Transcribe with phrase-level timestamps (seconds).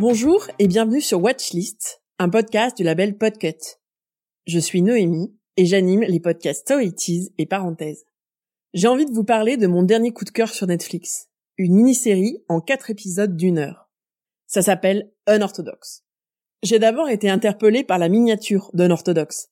[0.00, 3.80] Bonjour et bienvenue sur Watchlist, un podcast du label Podcut.
[4.46, 6.94] Je suis Noémie et j'anime les podcasts Story
[7.36, 8.04] et Parenthèses.
[8.74, 12.44] J'ai envie de vous parler de mon dernier coup de cœur sur Netflix, une mini-série
[12.48, 13.90] en quatre épisodes d'une heure.
[14.46, 16.04] Ça s'appelle Unorthodox.
[16.62, 19.48] J'ai d'abord été interpellée par la miniature d'Unorthodox,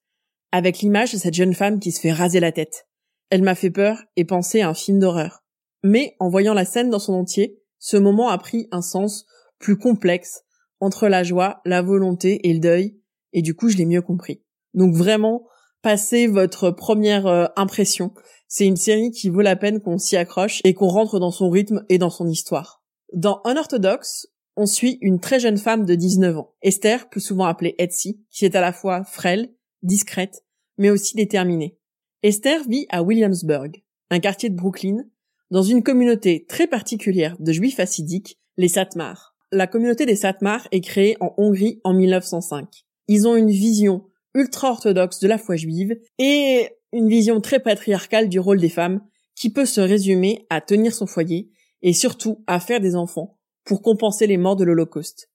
[0.52, 2.86] avec l'image de cette jeune femme qui se fait raser la tête.
[3.30, 5.42] Elle m'a fait peur et pensé à un film d'horreur.
[5.82, 9.26] Mais en voyant la scène dans son entier, ce moment a pris un sens
[9.58, 10.42] plus complexe
[10.80, 12.98] entre la joie, la volonté et le deuil,
[13.32, 14.42] et du coup je l'ai mieux compris.
[14.74, 15.46] Donc vraiment,
[15.82, 18.12] passez votre première euh, impression.
[18.48, 21.48] C'est une série qui vaut la peine qu'on s'y accroche et qu'on rentre dans son
[21.48, 22.82] rythme et dans son histoire.
[23.12, 27.74] Dans Unorthodox, on suit une très jeune femme de 19 ans, Esther, plus souvent appelée
[27.78, 30.44] Etsy, qui est à la fois frêle, discrète,
[30.78, 31.78] mais aussi déterminée.
[32.22, 35.04] Esther vit à Williamsburg, un quartier de Brooklyn,
[35.50, 39.35] dans une communauté très particulière de juifs assidiques, les Satmars.
[39.52, 42.84] La communauté des Satmars est créée en Hongrie en 1905.
[43.06, 48.40] Ils ont une vision ultra-orthodoxe de la foi juive et une vision très patriarcale du
[48.40, 49.00] rôle des femmes
[49.36, 51.48] qui peut se résumer à tenir son foyer
[51.82, 55.30] et surtout à faire des enfants pour compenser les morts de l'Holocauste.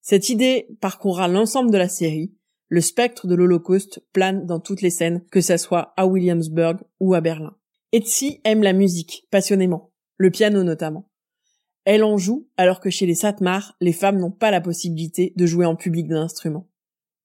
[0.00, 2.34] Cette idée parcourra l'ensemble de la série.
[2.68, 7.12] Le spectre de l'Holocauste plane dans toutes les scènes, que ce soit à Williamsburg ou
[7.12, 7.54] à Berlin.
[7.92, 9.92] Etsy aime la musique, passionnément.
[10.16, 11.11] Le piano notamment.
[11.84, 15.46] Elle en joue, alors que chez les Satmar, les femmes n'ont pas la possibilité de
[15.46, 16.28] jouer en public d'un.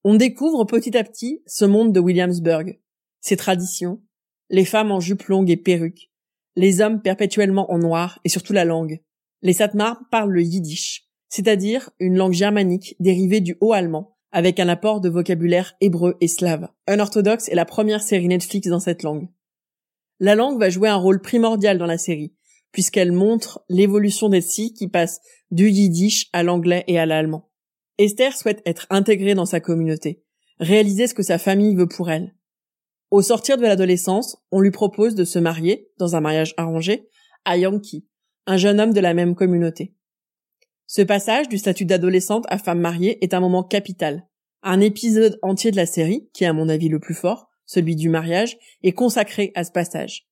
[0.03, 2.79] On découvre petit à petit ce monde de Williamsburg,
[3.19, 4.01] ses traditions,
[4.49, 6.09] les femmes en jupe longue et perruque,
[6.55, 9.01] les hommes perpétuellement en noir et surtout la langue.
[9.43, 14.69] Les Satmar parlent le yiddish, c'est-à-dire une langue germanique dérivée du haut allemand, avec un
[14.69, 16.69] apport de vocabulaire hébreu et slave.
[16.87, 19.27] Un orthodoxe est la première série Netflix dans cette langue.
[20.19, 22.33] La langue va jouer un rôle primordial dans la série,
[22.77, 27.49] puisqu'elle montre l'évolution des si qui passe du yiddish à l'anglais et à l'allemand.
[27.97, 30.21] Esther souhaite être intégrée dans sa communauté,
[30.59, 32.35] réaliser ce que sa famille veut pour elle.
[33.09, 37.09] Au sortir de l'adolescence, on lui propose de se marier, dans un mariage arrangé,
[37.45, 38.05] à Yankee,
[38.45, 39.95] un jeune homme de la même communauté.
[40.85, 44.27] Ce passage du statut d'adolescente à femme mariée est un moment capital.
[44.61, 47.95] Un épisode entier de la série, qui est à mon avis le plus fort, celui
[47.95, 50.26] du mariage, est consacré à ce passage.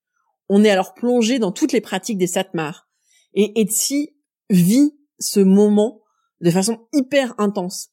[0.50, 2.88] On est alors plongé dans toutes les pratiques des Satmar.
[3.34, 4.16] Et Etsy
[4.50, 6.02] vit ce moment
[6.42, 7.90] de façon hyper intense.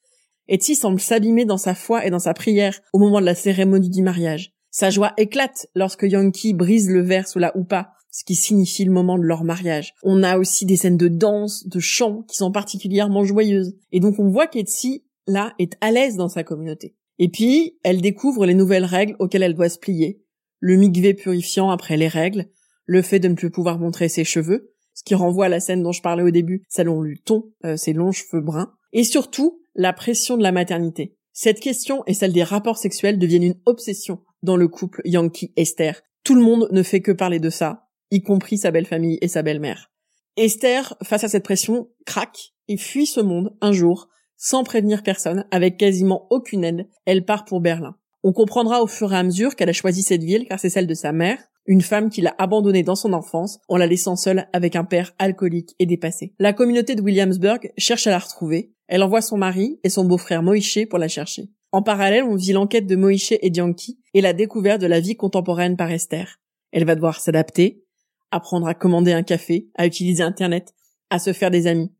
[0.49, 3.91] Etsy semble s'abîmer dans sa foi et dans sa prière au moment de la cérémonie
[3.91, 4.53] du mariage.
[4.71, 8.93] Sa joie éclate lorsque Yankee brise le verre sous la houpa, ce qui signifie le
[8.93, 9.95] moment de leur mariage.
[10.03, 13.75] On a aussi des scènes de danse, de chant qui sont particulièrement joyeuses.
[13.91, 16.97] Et donc on voit qu'Etsy, là, est à l'aise dans sa communauté.
[17.19, 20.23] Et puis, elle découvre les nouvelles règles auxquelles elle doit se plier,
[20.63, 22.47] le migvé purifiant après les règles,
[22.87, 25.83] le fait de ne plus pouvoir montrer ses cheveux, ce qui renvoie à la scène
[25.83, 29.93] dont je parlais au début, Salon Luton, euh, ses longs cheveux bruns, et surtout la
[29.93, 31.17] pression de la maternité.
[31.33, 36.01] Cette question et celle des rapports sexuels deviennent une obsession dans le couple Yankee-Esther.
[36.23, 39.29] Tout le monde ne fait que parler de ça, y compris sa belle famille et
[39.29, 39.91] sa belle-mère.
[40.37, 45.45] Esther, face à cette pression, craque et fuit ce monde un jour, sans prévenir personne,
[45.51, 46.89] avec quasiment aucune aide.
[47.05, 47.97] Elle part pour Berlin.
[48.25, 50.87] On comprendra au fur et à mesure qu'elle a choisi cette ville car c'est celle
[50.87, 54.49] de sa mère, une femme qui l'a abandonnée dans son enfance en la laissant seule
[54.53, 56.35] avec un père alcoolique et dépassé.
[56.39, 58.73] La communauté de Williamsburg cherche à la retrouver.
[58.89, 61.51] Elle envoie son mari et son beau-frère Moïse pour la chercher.
[61.73, 65.17] En parallèle, on vit l'enquête de Moïse et Dianki et la découverte de la vie
[65.17, 66.41] contemporaine par Esther.
[66.71, 67.85] Elle va devoir s'adapter,
[68.31, 70.75] apprendre à commander un café, à utiliser Internet,
[71.11, 71.93] à se faire des amis.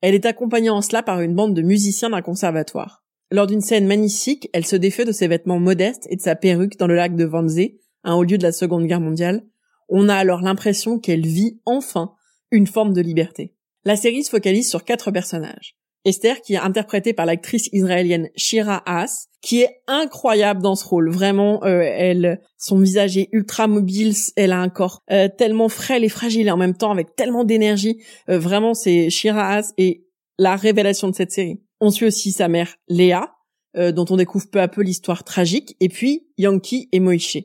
[0.00, 3.04] Elle est accompagnée en cela par une bande de musiciens d'un conservatoire.
[3.30, 6.78] Lors d'une scène magnifique, elle se défait de ses vêtements modestes et de sa perruque
[6.78, 9.44] dans le lac de Wannsee, un haut lieu de la Seconde Guerre mondiale.
[9.88, 12.12] On a alors l'impression qu'elle vit enfin
[12.50, 13.54] une forme de liberté.
[13.84, 15.76] La série se focalise sur quatre personnages.
[16.04, 21.10] Esther, qui est interprétée par l'actrice israélienne Shira Haas, qui est incroyable dans ce rôle.
[21.10, 26.04] Vraiment, euh, elle, son visage est ultra mobile, elle a un corps euh, tellement frêle
[26.04, 28.02] et fragile et en même temps avec tellement d'énergie.
[28.30, 30.06] Euh, vraiment, c'est Shira Haas et
[30.38, 31.60] la révélation de cette série.
[31.80, 33.34] On suit aussi sa mère Léa,
[33.76, 37.38] euh, dont on découvre peu à peu l'histoire tragique, et puis Yankee et Moïse.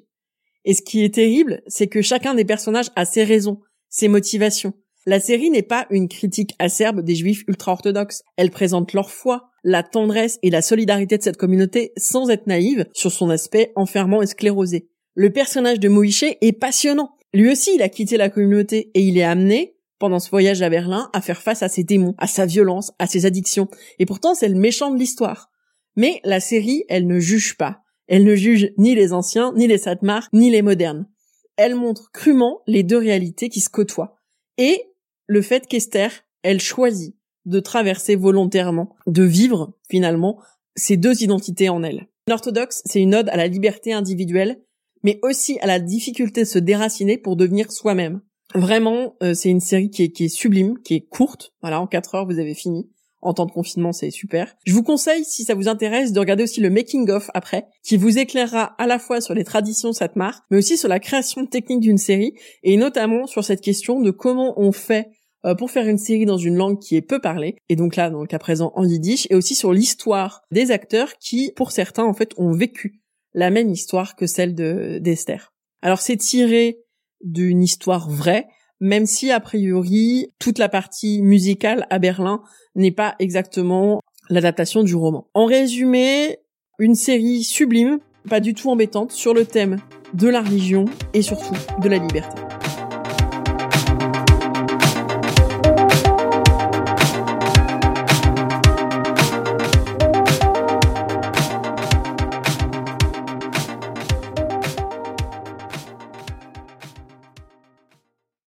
[0.65, 4.73] Et ce qui est terrible, c'est que chacun des personnages a ses raisons, ses motivations.
[5.05, 8.23] La série n'est pas une critique acerbe des juifs ultra-orthodoxes.
[8.37, 12.85] Elle présente leur foi, la tendresse et la solidarité de cette communauté sans être naïve
[12.93, 14.87] sur son aspect enfermant et sclérosé.
[15.15, 17.17] Le personnage de Moïse est passionnant.
[17.33, 19.72] Lui aussi, il a quitté la communauté et il est amené,
[20.03, 23.07] pendant ce voyage à Berlin à faire face à ses démons, à sa violence, à
[23.07, 23.69] ses addictions.
[23.99, 25.49] Et pourtant, c'est le méchant de l'histoire.
[25.95, 27.83] Mais la série, elle ne juge pas.
[28.07, 31.07] Elle ne juge ni les anciens, ni les Satmar, ni les modernes.
[31.55, 34.17] Elle montre crûment les deux réalités qui se côtoient.
[34.57, 34.83] Et
[35.27, 36.11] le fait qu'Esther,
[36.41, 37.15] elle choisit
[37.45, 40.37] de traverser volontairement, de vivre finalement
[40.75, 42.09] ces deux identités en elle.
[42.27, 44.61] L'orthodoxe, c'est une ode à la liberté individuelle,
[45.01, 48.19] mais aussi à la difficulté de se déraciner pour devenir soi-même.
[48.55, 51.53] Vraiment, euh, c'est une série qui est, qui est sublime, qui est courte.
[51.61, 52.89] Voilà, en 4 heures, vous avez fini.
[53.21, 54.53] En temps de confinement, c'est super.
[54.65, 57.95] Je vous conseille, si ça vous intéresse, de regarder aussi le making of après, qui
[57.95, 61.79] vous éclairera à la fois sur les traditions Satmar, mais aussi sur la création technique
[61.79, 62.33] d'une série,
[62.63, 65.07] et notamment sur cette question de comment on fait
[65.45, 68.09] euh, pour faire une série dans une langue qui est peu parlée, et donc là,
[68.09, 72.03] dans le cas présent, en yiddish, et aussi sur l'histoire des acteurs qui, pour certains,
[72.03, 73.03] en fait, ont vécu
[73.33, 75.53] la même histoire que celle de d'Esther.
[75.81, 76.77] Alors c'est tiré
[77.23, 78.47] d'une histoire vraie,
[78.79, 82.41] même si a priori toute la partie musicale à Berlin
[82.75, 85.27] n'est pas exactement l'adaptation du roman.
[85.33, 86.39] En résumé,
[86.79, 87.99] une série sublime,
[88.29, 89.77] pas du tout embêtante, sur le thème
[90.13, 92.41] de la religion et surtout de la liberté.